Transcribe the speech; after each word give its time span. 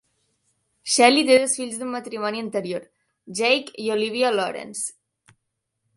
Shelley 0.93 1.25
té 1.27 1.35
dos 1.43 1.53
fills 1.59 1.77
d'un 1.81 1.91
matrimoni 1.97 2.43
anterior, 2.45 2.89
Jake 3.41 3.79
i 3.87 3.93
Olivia 3.97 4.33
Lawrence. 4.39 5.35